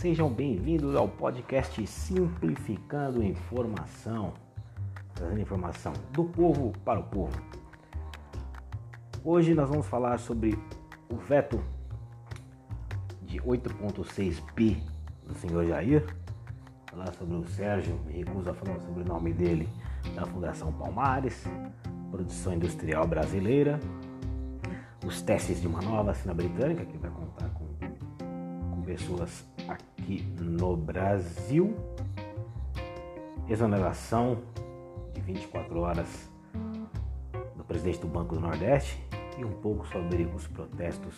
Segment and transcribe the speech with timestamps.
[0.00, 4.32] Sejam bem-vindos ao podcast Simplificando Informação,
[5.14, 7.38] trazendo informação do povo para o povo.
[9.22, 10.58] Hoje nós vamos falar sobre
[11.10, 11.62] o veto
[13.20, 14.82] de 8.6 bi
[15.26, 16.06] do senhor Jair,
[16.90, 19.68] falar sobre o Sérgio, me recuso a falar sobre o nome dele,
[20.14, 21.44] da Fundação Palmares,
[22.10, 23.78] produção industrial brasileira,
[25.04, 27.59] os testes de uma nova vacina britânica que vai contar com
[28.90, 31.76] pessoas aqui no Brasil,
[33.48, 34.42] exoneração
[35.14, 36.28] de 24 horas
[37.56, 39.00] do presidente do Banco do Nordeste
[39.38, 41.14] e um pouco sobre os protestos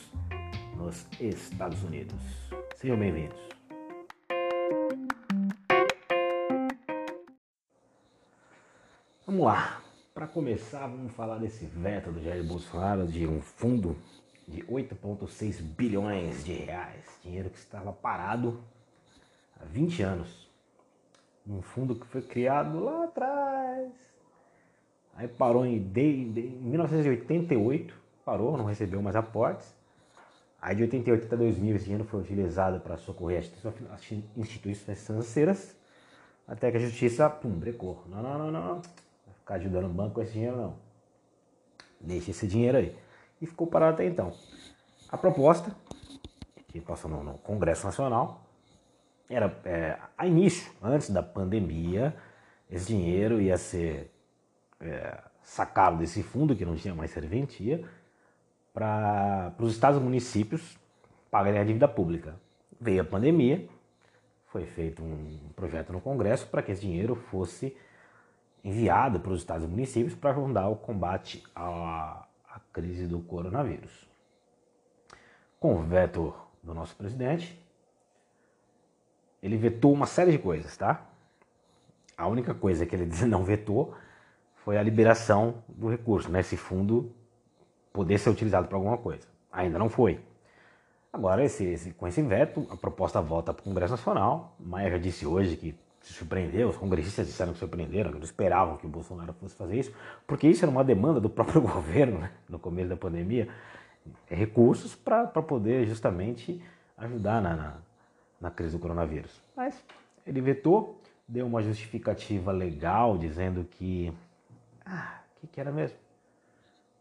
[0.76, 2.20] nos Estados Unidos.
[2.76, 3.40] Sejam bem-vindos.
[9.26, 9.80] Vamos lá.
[10.12, 13.96] Para começar, vamos falar desse veto do Jair Bolsonaro de um fundo
[14.46, 18.62] de 8,6 bilhões de reais, dinheiro que estava parado
[19.60, 20.50] há 20 anos.
[21.46, 23.90] Um fundo que foi criado lá atrás.
[25.14, 29.74] Aí parou em, de, de, em 1988, parou, não recebeu mais aportes.
[30.60, 33.44] Aí de 88 até 2000 esse dinheiro foi utilizado para socorrer
[33.90, 35.76] as instituições financeiras,
[36.46, 38.04] até que a justiça, pum, brecou.
[38.08, 38.82] Não, não, não, não
[39.42, 40.74] ficar ajudando o banco com esse dinheiro, não.
[42.00, 42.96] Deixa esse dinheiro aí.
[43.42, 44.32] E ficou parado até então.
[45.08, 45.74] A proposta,
[46.68, 48.46] que passou no, no Congresso Nacional,
[49.28, 52.16] era é, a início, antes da pandemia,
[52.70, 54.12] esse dinheiro ia ser
[54.80, 57.84] é, sacado desse fundo, que não tinha mais serventia,
[58.72, 60.78] para os estados e municípios
[61.28, 62.36] pagarem a dívida pública.
[62.80, 63.68] Veio a pandemia,
[64.46, 67.76] foi feito um projeto no Congresso para que esse dinheiro fosse
[68.62, 72.24] enviado para os estados e municípios para ajudar o combate à,
[72.72, 74.08] crise do coronavírus.
[75.60, 77.58] Com o veto do nosso presidente,
[79.42, 81.04] ele vetou uma série de coisas, tá?
[82.16, 83.94] A única coisa que ele não vetou
[84.56, 86.40] foi a liberação do recurso, né?
[86.40, 87.12] Esse fundo
[87.92, 89.26] poder ser utilizado para alguma coisa.
[89.50, 90.20] Ainda não foi.
[91.12, 94.56] Agora, esse, esse, com esse veto, a proposta volta para o Congresso Nacional.
[94.58, 98.76] Maia já disse hoje que se surpreendeu, os congressistas disseram que surpreenderam, que não esperavam
[98.76, 99.94] que o Bolsonaro fosse fazer isso,
[100.26, 103.48] porque isso era uma demanda do próprio governo né, no começo da pandemia,
[104.28, 106.60] é recursos para poder justamente
[106.98, 107.74] ajudar na, na,
[108.40, 109.40] na, crise do coronavírus.
[109.56, 109.80] Mas
[110.26, 114.12] ele vetou, deu uma justificativa legal dizendo que.
[114.84, 115.96] Ah, o que, que, era mesmo?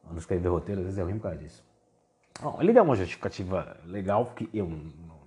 [0.07, 1.63] Não escrever roteiro, às vezes é ruim por causa disso.
[2.39, 5.17] Bom, ele deu uma justificativa legal, que eu não,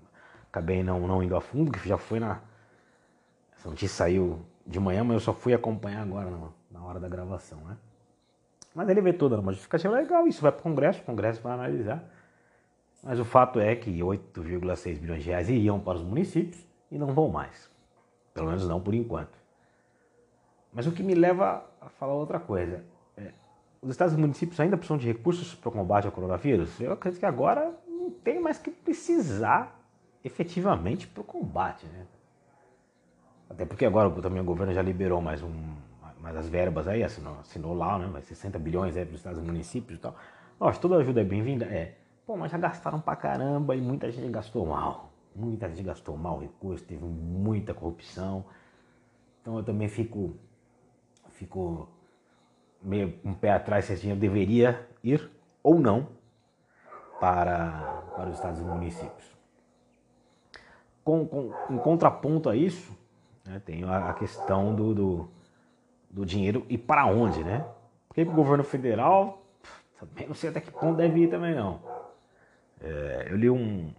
[0.49, 2.41] acabei não, não indo a fundo, que já foi na
[3.65, 6.31] essa notícia saiu de manhã, mas eu só fui acompanhar agora
[6.71, 7.79] na hora da gravação, né?
[8.75, 11.55] Mas ele vetou dando uma justificativa legal, isso vai para o Congresso, o Congresso vai
[11.55, 12.05] analisar.
[13.03, 17.07] Mas o fato é que 8,6 bilhões de reais iriam para os municípios e não
[17.07, 17.71] vão mais.
[18.35, 19.39] Pelo menos não por enquanto.
[20.73, 22.85] Mas o que me leva a falar outra coisa.
[23.17, 23.33] É,
[23.81, 26.79] os estados e municípios ainda precisam de recursos para o combate ao coronavírus?
[26.81, 29.81] Eu acredito que agora não tem mais que precisar
[30.23, 31.87] efetivamente para o combate.
[31.87, 32.07] Né?
[33.49, 35.53] Até porque agora também o governo já liberou mais, um,
[36.21, 38.09] mais as verbas aí, assinou, assinou lá, né?
[38.11, 40.15] Vai 60 bilhões aí para os estados e municípios e tal.
[40.59, 41.67] Nossa, toda ajuda é bem-vinda?
[41.67, 41.95] É.
[42.27, 45.11] Pô, mas já gastaram pra caramba e muita gente gastou mal.
[45.35, 48.45] Muita gente gastou mal recurso, teve muita corrupção.
[49.43, 50.35] Então eu também fico,
[51.31, 51.89] fico
[52.81, 55.31] meio um pé atrás se esse dinheiro deveria ir
[55.63, 56.09] ou não
[57.21, 59.25] para, para os estados e municípios.
[61.05, 62.97] Com, com, em contraponto a isso,
[63.45, 63.61] né?
[63.65, 65.29] Tem a, questão do, do,
[66.11, 67.65] do, dinheiro e para onde, né?
[68.09, 69.43] Porque o governo federal,
[69.99, 71.81] também não sei até que ponto deve ir também não.
[72.81, 73.93] É, eu li um,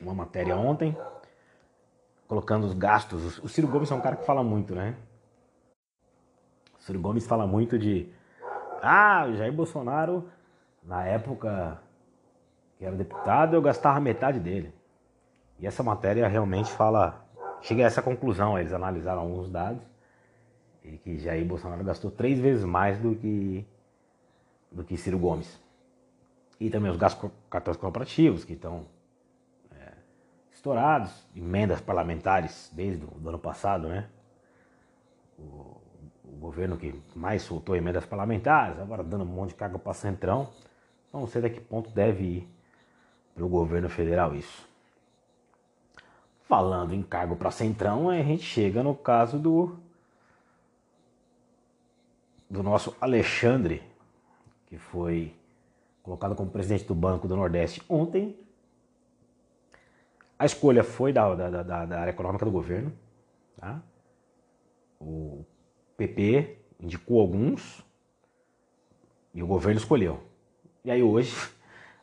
[0.00, 0.96] uma matéria ontem,
[2.26, 3.38] colocando os gastos.
[3.38, 4.96] O Ciro Gomes é um cara que fala muito, né?
[6.78, 8.12] O Ciro Gomes fala muito de.
[8.82, 10.28] Ah, o Jair Bolsonaro,
[10.82, 11.80] na época
[12.78, 14.72] que era deputado, eu gastava metade dele.
[15.58, 17.26] E essa matéria realmente fala
[17.62, 19.82] Cheguei a essa conclusão, eles analisaram alguns dados
[20.84, 23.66] e que Jair Bolsonaro gastou três vezes mais do que
[24.70, 25.60] do que Ciro Gomes.
[26.58, 28.86] E também os gastos cartões corporativos que estão
[29.72, 29.92] é,
[30.52, 34.08] estourados, emendas parlamentares desde o ano passado, né?
[35.38, 35.80] O,
[36.24, 40.48] o, governo que mais soltou emendas parlamentares, agora dando um monte de carga para Centrão.
[41.12, 42.48] Não sei até que ponto deve ir
[43.34, 44.69] para o governo federal isso.
[46.50, 49.78] Falando em cargo para Centrão, a gente chega no caso do
[52.50, 53.80] do nosso Alexandre,
[54.66, 55.32] que foi
[56.02, 58.36] colocado como presidente do Banco do Nordeste ontem.
[60.36, 62.92] A escolha foi da, da, da, da área econômica do governo.
[63.56, 63.80] Tá?
[64.98, 65.44] O
[65.96, 67.80] PP indicou alguns
[69.32, 70.20] e o governo escolheu.
[70.84, 71.32] E aí hoje,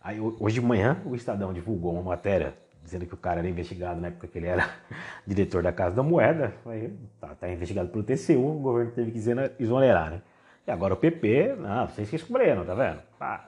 [0.01, 3.99] aí hoje de manhã, o Estadão divulgou uma matéria dizendo que o cara era investigado
[3.99, 4.69] na época que ele era
[5.27, 6.53] diretor da Casa da Moeda.
[6.65, 9.19] Aí, tá, tá investigado pelo TCU, o governo teve que
[9.59, 10.21] exonerar, né?
[10.65, 13.01] E agora o PP, não, vocês que escolheram, tá vendo?
[13.19, 13.45] Ah,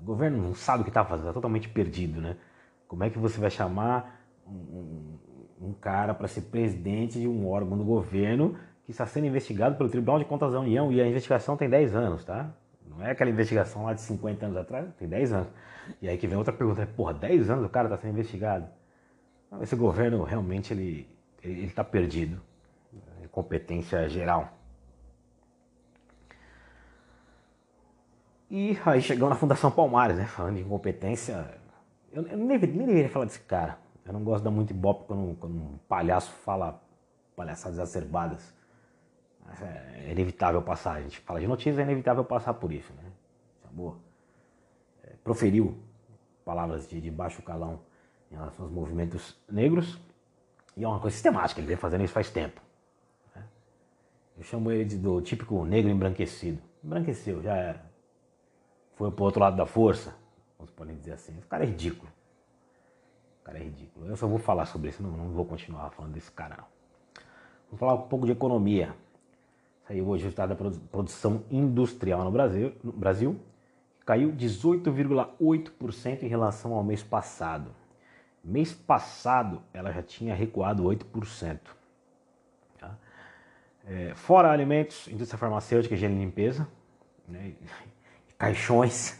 [0.00, 2.36] o governo não sabe o que está fazendo, está totalmente perdido, né?
[2.86, 5.18] Como é que você vai chamar um,
[5.60, 8.54] um cara para ser presidente de um órgão do governo
[8.84, 11.94] que está sendo investigado pelo Tribunal de Contas da União e a investigação tem 10
[11.94, 12.50] anos, tá?
[12.98, 15.48] Não é aquela investigação lá de 50 anos atrás, tem 10 anos.
[16.02, 18.66] E aí que vem outra pergunta, porra, 10 anos o cara está sendo investigado?
[19.62, 21.08] Esse governo realmente ele
[21.42, 22.40] está perdido.
[23.22, 24.52] É competência geral.
[28.50, 30.26] E aí chegou na Fundação Palmares, né?
[30.26, 31.54] Falando de incompetência.
[32.12, 33.78] Eu, eu nem, nem deveria falar desse cara.
[34.04, 36.82] Eu não gosto dar muito ibope quando, quando um palhaço fala
[37.36, 38.57] palhaçadas exacerbadas.
[39.62, 40.96] É inevitável passar.
[40.96, 43.02] A gente fala de notícias, é inevitável passar por isso, né?
[43.70, 43.96] Boa.
[45.04, 45.78] É, proferiu
[46.44, 47.80] palavras de, de baixo calão
[48.30, 49.98] em relação aos movimentos negros.
[50.76, 52.60] E é uma coisa sistemática, ele vem fazendo isso faz tempo.
[53.34, 53.42] Né?
[54.36, 56.62] Eu chamo ele de, do típico negro embranquecido.
[56.82, 57.88] Embranqueceu, já era
[58.98, 60.12] foi pro outro lado da força,
[60.58, 61.38] vamos podem dizer assim.
[61.38, 62.10] O cara é ridículo.
[63.40, 64.06] O cara é ridículo.
[64.06, 66.64] Eu só vou falar sobre isso, não, não vou continuar falando desse cara não.
[67.66, 68.92] Vamos falar um pouco de economia.
[69.88, 70.54] Saiu hoje o resultado da
[70.90, 73.40] produção industrial no Brasil, no Brasil
[74.04, 77.70] caiu 18,8% em relação ao mês passado.
[78.44, 81.58] Mês passado ela já tinha recuado 8%.
[82.78, 82.98] Tá?
[83.86, 86.68] É, fora alimentos, indústria farmacêutica, higiene e limpeza,
[87.26, 87.54] né?
[88.36, 89.18] caixões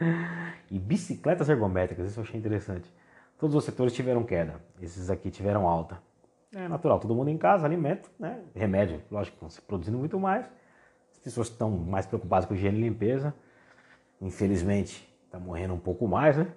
[0.70, 2.08] e bicicletas ergométricas.
[2.08, 2.90] Isso eu achei interessante.
[3.38, 6.07] Todos os setores tiveram queda, esses aqui tiveram alta.
[6.54, 8.42] É natural, todo mundo em casa, alimento, né?
[8.54, 10.46] remédio, lógico, se produzindo muito mais.
[11.12, 13.34] As pessoas estão mais preocupadas com higiene e limpeza.
[14.20, 16.50] Infelizmente, está morrendo um pouco mais, né?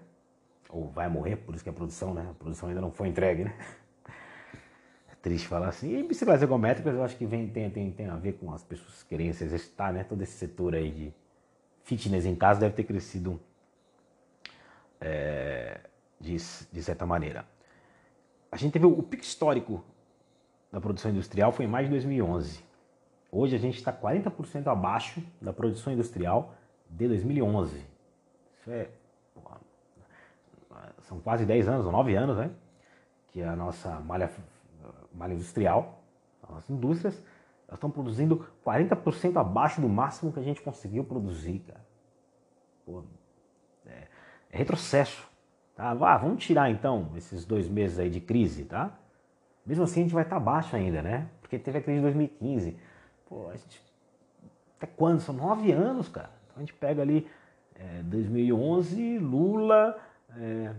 [0.69, 2.25] Ou vai morrer, por isso que a produção, né?
[2.31, 3.53] A produção ainda não foi entregue, né?
[5.11, 5.93] É triste falar assim.
[5.97, 9.03] E bicicletas ergométricas eu acho que vem, tem, tem, tem a ver com as pessoas
[9.03, 10.05] querendo se exercitar, né?
[10.05, 11.13] Todo esse setor aí de
[11.83, 13.41] fitness em casa deve ter crescido
[15.01, 15.81] é,
[16.17, 17.45] de, de certa maneira.
[18.51, 19.83] A gente teve o pico histórico
[20.71, 22.63] da produção industrial foi em mais de 2011.
[23.31, 26.53] Hoje a gente está 40% abaixo da produção industrial
[26.89, 27.85] de 2011.
[28.57, 28.89] Isso é.
[31.03, 32.51] São quase 10 anos, ou 9 anos, né?
[33.29, 34.29] Que a nossa malha,
[35.13, 36.01] malha industrial,
[36.57, 37.15] as indústrias,
[37.67, 41.85] elas estão produzindo 40% abaixo do máximo que a gente conseguiu produzir, cara.
[42.85, 43.03] Pô,
[43.85, 44.07] é,
[44.51, 45.30] é retrocesso.
[45.75, 45.91] Tá?
[45.91, 48.91] Ah, vamos tirar então esses dois meses aí de crise, tá?
[49.65, 51.27] Mesmo assim a gente vai estar tá baixo ainda, né?
[51.41, 52.77] Porque teve a crise de 2015.
[53.27, 53.81] Pô, a gente...
[54.77, 55.19] Até quando?
[55.19, 56.31] São nove anos, cara.
[56.45, 57.27] Então a gente pega ali
[57.75, 59.97] é, 2011, Lula,
[60.35, 60.73] é,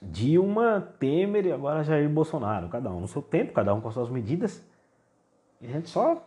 [0.00, 2.68] Dilma, Temer e agora Jair Bolsonaro.
[2.68, 4.64] Cada um no seu tempo, cada um com as suas medidas.
[5.60, 6.26] E a gente só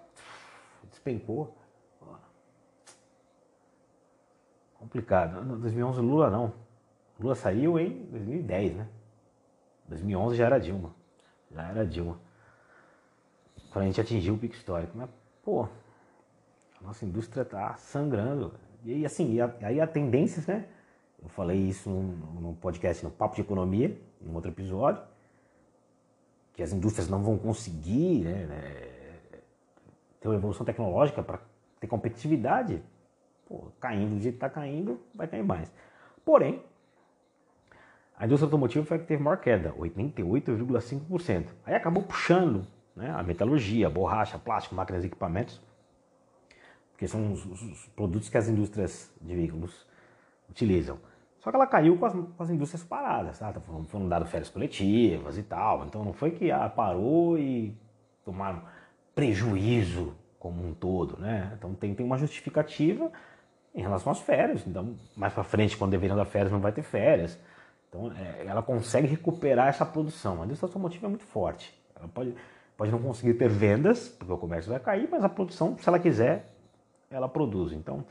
[0.90, 1.58] despencou.
[4.78, 5.44] Complicado.
[5.60, 6.62] 2011 Lula não.
[7.24, 8.88] Lula saiu em 2010, né?
[9.88, 10.94] 2011 já era Dilma.
[11.50, 12.20] Já era Dilma.
[13.72, 14.92] Quando a gente atingiu o pico histórico.
[14.98, 15.10] Mas,
[15.42, 18.53] pô, a nossa indústria tá sangrando.
[18.84, 20.68] E assim, e aí a tendências, né?
[21.22, 25.01] Eu falei isso no podcast, no Papo de Economia, num outro episódio,
[26.51, 28.89] que as indústrias não vão conseguir né, né
[30.20, 31.39] ter uma evolução tecnológica para
[31.80, 32.84] ter competitividade,
[33.48, 35.72] pô, caindo do jeito que está caindo, vai cair mais.
[36.25, 36.62] Porém,
[38.17, 41.48] a indústria automotiva foi a que teve maior queda, 88,5%.
[41.65, 42.65] Aí acabou puxando
[42.96, 45.62] né, a metalurgia, borracha, plástico, máquinas e equipamentos,
[46.91, 49.86] porque são os, os, produtos que as indústrias de veículos
[50.50, 50.98] utilizam.
[51.39, 53.51] Só que ela caiu com as, com as indústrias paradas, tá?
[53.60, 55.86] Foram, foram dadas férias coletivas e tal.
[55.86, 57.75] Então não foi que ah, parou e
[58.24, 58.62] tomaram
[59.13, 61.51] prejuízo como um todo, né?
[61.58, 63.12] Então tem, tem uma justificativa
[63.75, 64.65] em relação às férias.
[64.65, 67.39] Então, mais para frente, quando deveriam dar férias, não vai ter férias.
[67.94, 70.42] Então, é, ela consegue recuperar essa produção.
[70.42, 71.74] A indústria automotiva é muito forte.
[71.96, 72.36] Ela pode,
[72.76, 76.00] pode não conseguir ter vendas, porque o comércio vai cair, mas a produção, se ela
[76.00, 76.54] quiser,
[77.12, 77.72] ela produz.
[77.72, 78.04] Então,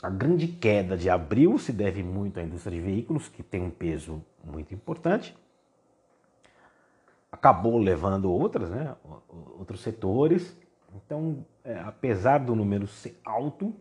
[0.00, 3.70] a grande queda de abril se deve muito à indústria de veículos, que tem um
[3.70, 5.36] peso muito importante
[7.30, 8.94] acabou levando outras, né,
[9.58, 10.56] outros setores.
[10.94, 13.74] Então, é, apesar do número ser alto,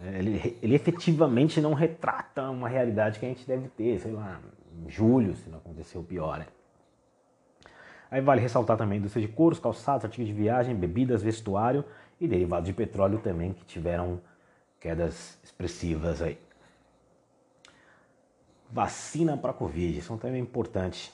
[0.00, 4.40] ele, ele efetivamente não retrata uma realidade que a gente deve ter, sei lá,
[4.86, 6.38] em julho, se não aconteceu pior.
[6.38, 6.46] Né?
[8.10, 11.84] Aí vale ressaltar também indústria de couros, calçados, artigos de viagem, bebidas, vestuário
[12.20, 14.20] e derivados de petróleo também que tiveram
[14.80, 16.38] quedas expressivas aí.
[18.70, 21.12] Vacina para Covid, isso é um tema importante.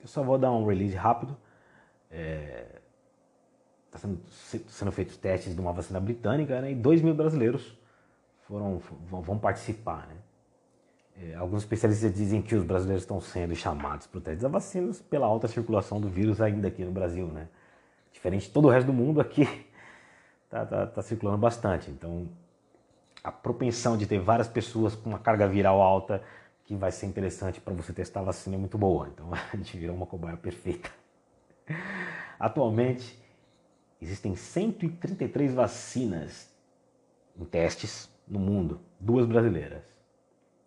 [0.00, 1.36] Eu só vou dar um release rápido.
[2.10, 2.66] Está é,
[3.90, 4.20] tá sendo,
[4.68, 7.80] sendo feitos testes de uma vacina britânica né, e 2 mil brasileiros
[8.52, 10.06] foram, vão participar.
[10.06, 10.14] Né?
[11.22, 14.92] É, alguns especialistas dizem que os brasileiros estão sendo chamados para o teste da vacina
[15.08, 17.26] pela alta circulação do vírus ainda aqui no Brasil.
[17.28, 17.48] Né?
[18.12, 19.48] Diferente de todo o resto do mundo, aqui
[20.44, 21.90] está tá, tá circulando bastante.
[21.90, 22.28] Então,
[23.24, 26.22] a propensão de ter várias pessoas com uma carga viral alta
[26.64, 29.08] que vai ser interessante para você testar a vacina é muito boa.
[29.08, 30.90] Então a gente virou uma cobaia perfeita.
[32.38, 33.18] Atualmente
[34.00, 36.50] existem 133 vacinas
[37.38, 39.82] em testes no mundo, duas brasileiras.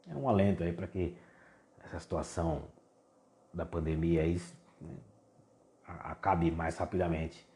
[0.08, 1.16] É um alento aí para que
[1.84, 2.64] essa situação
[3.54, 4.42] da pandemia aí
[4.82, 4.90] né,
[5.88, 7.48] acabe mais rapidamente.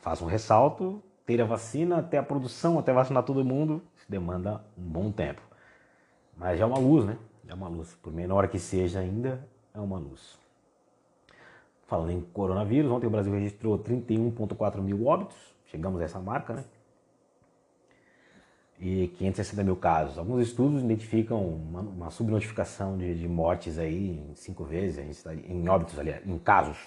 [0.00, 4.82] Faça um ressalto, ter a vacina até a produção, até vacinar todo mundo, demanda um
[4.82, 5.42] bom tempo.
[6.36, 7.16] Mas é uma luz, né?
[7.46, 7.94] É uma luz.
[8.02, 10.38] Por menor que seja ainda, é uma luz.
[11.86, 15.36] Falando em coronavírus, ontem o Brasil registrou 31,4 mil óbitos.
[15.66, 16.64] Chegamos a essa marca, né?
[18.80, 20.18] E 560 mil casos.
[20.18, 25.12] Alguns estudos identificam uma, uma subnotificação de, de, mortes aí em cinco vezes, a gente
[25.12, 26.78] estaria, em óbitos, aliás, em casos.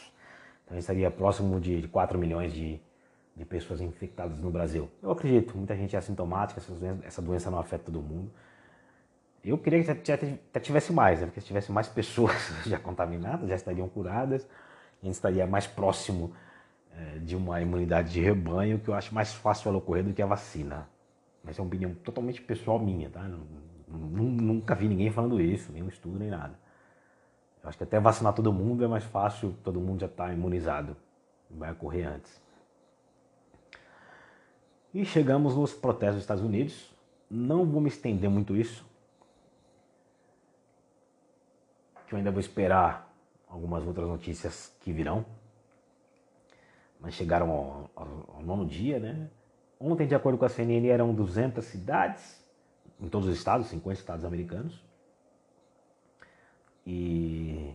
[0.64, 2.82] Então a gente estaria próximo de, de 4 milhões de,
[3.36, 4.90] de pessoas infectadas no Brasil.
[5.02, 8.30] Eu acredito, muita gente é assintomática, essa doença, essa doença não afeta todo mundo.
[9.44, 11.28] Eu queria que até tivesse mais, né?
[11.28, 12.34] porque se tivesse mais pessoas
[12.66, 14.48] já contaminadas, já estariam curadas,
[15.02, 16.34] a gente estaria mais próximo
[16.98, 20.22] é, de uma imunidade de rebanho, que eu acho mais fácil ela ocorrer do que
[20.22, 20.90] a vacina.
[21.46, 23.30] Mas é uma opinião totalmente pessoal minha, tá?
[23.88, 26.60] Nunca vi ninguém falando isso, nenhum estudo, nem nada.
[27.62, 30.98] Eu acho que até vacinar todo mundo é mais fácil, todo mundo já está imunizado.
[31.50, 32.42] Vai ocorrer antes.
[34.94, 36.92] E chegamos nos protestos dos Estados Unidos.
[37.30, 38.86] Não vou me estender muito isso,
[42.08, 43.12] que eu ainda vou esperar
[43.48, 45.26] algumas outras notícias que virão.
[47.00, 49.28] Mas chegaram ao, ao, ao nono dia, né?
[49.80, 52.44] Ontem, de acordo com a CNN, eram 200 cidades
[53.00, 54.84] em todos os estados, 50 estados americanos.
[56.86, 57.74] E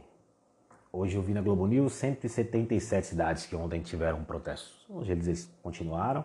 [0.93, 4.87] hoje eu vi na Globo News 177 cidades que ontem tiveram protestos.
[4.89, 6.25] Hoje eles continuaram.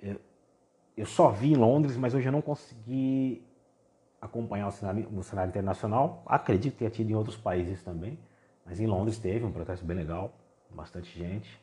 [0.00, 0.20] Eu,
[0.96, 3.44] eu só vi em Londres, mas hoje eu não consegui
[4.20, 6.22] acompanhar o cenário, o cenário internacional.
[6.26, 8.18] Acredito que tenha tido em outros países também,
[8.64, 10.32] mas em Londres teve um protesto bem legal,
[10.70, 11.60] bastante gente.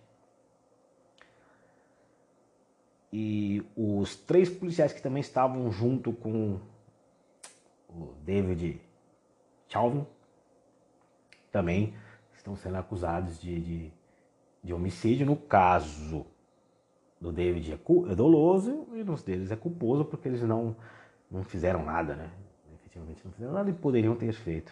[3.20, 6.60] E os três policiais que também estavam junto com
[7.90, 8.80] o David
[9.68, 10.06] Chauvin
[11.52, 11.96] também
[12.32, 13.92] estão sendo acusados de, de,
[14.64, 15.26] de homicídio.
[15.26, 16.28] No caso
[17.20, 20.76] do David é, é doloso e nos deles é culposo porque eles não,
[21.32, 22.30] não fizeram nada, né?
[22.76, 24.72] efetivamente não fizeram nada e poderiam ter feito.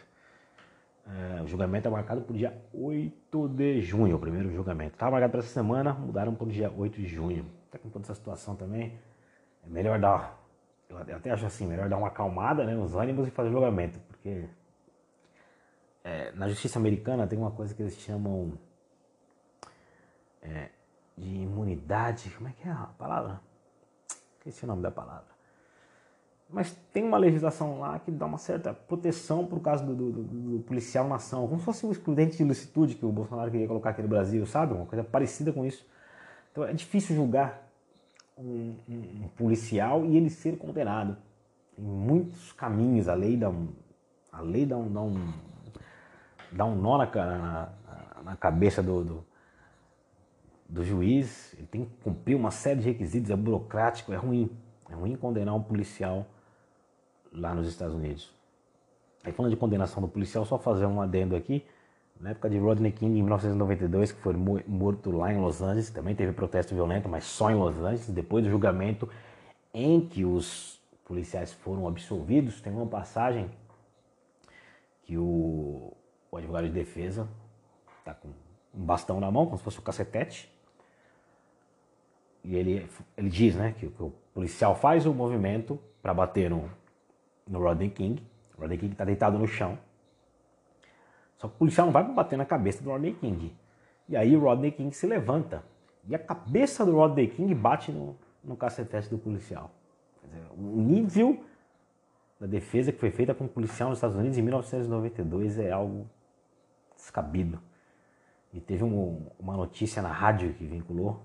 [1.07, 4.93] É, o julgamento é marcado para o dia 8 de junho, o primeiro julgamento.
[4.93, 7.43] Estava marcado para essa semana, mudaram para o dia 8 de junho.
[7.75, 8.97] Está com toda essa situação também.
[9.65, 10.39] É melhor dar,
[10.89, 14.47] eu até acho assim, melhor dar uma acalmada né, nos ânimos e fazer julgamento, porque
[16.03, 18.57] é, na justiça americana tem uma coisa que eles chamam
[20.41, 20.69] é,
[21.17, 22.29] de imunidade.
[22.31, 23.41] Como é que é a palavra?
[24.37, 25.35] Esqueci o nome da palavra
[26.47, 30.23] mas tem uma legislação lá que dá uma certa proteção para o caso do, do,
[30.23, 33.67] do, policial na ação, como se fosse um excludente de ilicitude que o Bolsonaro queria
[33.67, 34.73] colocar aqui no Brasil, sabe?
[34.73, 35.85] Uma coisa parecida com isso.
[36.51, 37.64] Então é difícil julgar
[38.37, 41.17] um, um, policial e ele ser condenado.
[41.75, 43.69] Tem muitos caminhos, a lei dá um,
[44.31, 45.33] a lei dá um, dá um,
[46.51, 47.69] dá um nó na, na,
[48.23, 49.25] na cabeça do, do,
[50.67, 54.49] do juiz, ele tem que cumprir uma série de requisitos, é burocrático, é ruim.
[54.89, 56.27] É ruim condenar um policial
[57.31, 58.33] lá nos Estados Unidos.
[59.23, 61.65] Aí falando de condenação do policial, só fazer um adendo aqui.
[62.19, 66.15] Na época de Rodney King, em 1992, que foi morto lá em Los Angeles, também
[66.15, 68.09] teve protesto violento, mas só em Los Angeles.
[68.09, 69.09] Depois do julgamento
[69.73, 73.51] em que os policiais foram absolvidos, tem uma passagem
[75.03, 75.93] que o,
[76.31, 77.27] o advogado de defesa
[77.99, 78.29] está com
[78.73, 80.51] um bastão na mão, como se fosse um cacetete.
[82.43, 86.69] E ele, ele diz né, que, que o policial faz o movimento para bater no,
[87.47, 88.23] no Rodney King.
[88.57, 89.77] O Rodney King está deitado no chão.
[91.37, 93.55] Só que o policial não vai bater na cabeça do Rodney King.
[94.07, 95.63] E aí o Rodney King se levanta.
[96.07, 99.71] E a cabeça do Rodney King bate no, no cacetete do policial.
[100.23, 101.43] Dizer, o nível
[102.39, 106.09] da defesa que foi feita com um policial nos Estados Unidos em 1992 é algo
[106.95, 107.59] descabido.
[108.53, 111.21] E teve um, uma notícia na rádio que vinculou,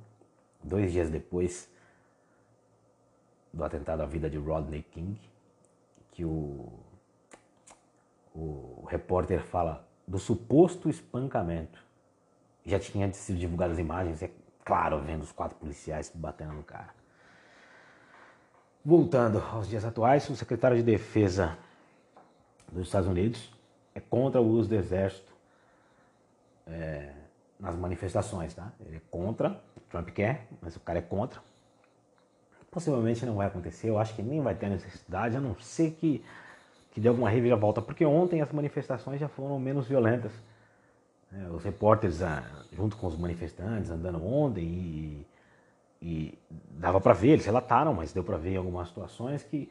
[0.62, 1.71] dois dias depois
[3.52, 5.21] do atentado à vida de Rodney King,
[6.12, 6.73] que o,
[8.35, 11.79] o repórter fala do suposto espancamento.
[12.67, 14.31] Já tinha sido divulgadas imagens, é
[14.64, 16.90] claro, vendo os quatro policiais batendo no cara.
[18.85, 21.57] Voltando aos dias atuais, o secretário de Defesa
[22.73, 23.52] dos Estados Unidos
[23.95, 25.33] é contra o uso do exército
[26.67, 27.12] é,
[27.61, 28.73] nas manifestações, tá?
[28.85, 31.40] Ele é contra, Trump quer, mas o cara é contra.
[32.69, 36.25] Possivelmente não vai acontecer, eu acho que nem vai ter necessidade, a não ser que,
[36.92, 40.32] que dê alguma reviravolta, porque ontem as manifestações já foram menos violentas.
[41.32, 42.42] É, os repórteres, ah,
[42.73, 45.26] junto com os manifestantes, andando ontem e
[46.02, 46.38] e
[46.70, 49.70] dava para ver, eles relataram, mas deu para ver em algumas situações que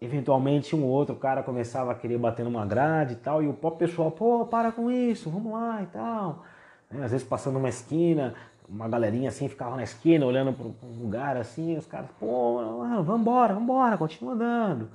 [0.00, 3.54] eventualmente um ou outro cara começava a querer bater numa grade e tal, e o
[3.54, 6.44] próprio pessoal, pô, para com isso, vamos lá e tal.
[6.90, 8.34] Né, às vezes passando uma esquina,
[8.68, 13.04] uma galerinha assim ficava na esquina olhando para um lugar assim, os caras, pô, mano,
[13.04, 14.88] vambora, vambora, continua andando.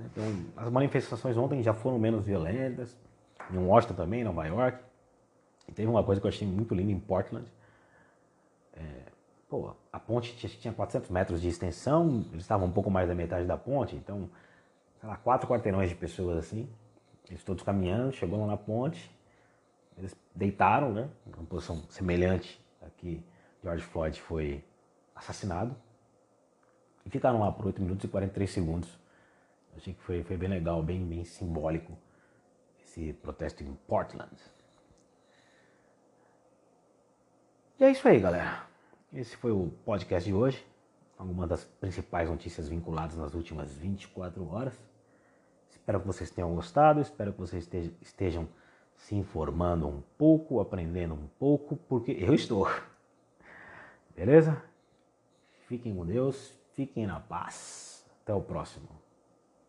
[0.00, 0.24] Né, então,
[0.56, 2.96] as manifestações ontem já foram menos violentas,
[3.50, 4.78] em Washington também, em Nova York.
[5.68, 7.50] E teve uma coisa que eu achei muito linda em Portland.
[8.74, 9.10] É,
[9.50, 13.44] Pô, a ponte tinha 400 metros de extensão, eles estavam um pouco mais da metade
[13.48, 14.30] da ponte, então,
[15.00, 16.68] sei lá, quatro quarteirões de pessoas assim,
[17.28, 19.10] eles todos caminhando, chegou lá na ponte,
[19.98, 23.24] eles deitaram, né, uma posição semelhante a que
[23.60, 24.62] George Floyd foi
[25.16, 25.74] assassinado,
[27.04, 29.00] e ficaram lá por 8 minutos e 43 segundos.
[29.80, 31.96] Achei que foi, foi bem legal, bem, bem simbólico
[32.84, 34.36] esse protesto em Portland.
[37.78, 38.66] E é isso aí, galera.
[39.10, 40.62] Esse foi o podcast de hoje.
[41.16, 44.78] Algumas das principais notícias vinculadas nas últimas 24 horas.
[45.70, 47.66] Espero que vocês tenham gostado, espero que vocês
[48.02, 48.46] estejam
[48.98, 52.68] se informando um pouco, aprendendo um pouco, porque eu estou.
[54.14, 54.62] Beleza?
[55.66, 58.04] Fiquem com Deus, fiquem na paz.
[58.22, 58.99] Até o próximo.